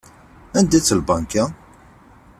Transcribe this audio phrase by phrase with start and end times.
[0.57, 1.43] Anda-tt lbanka?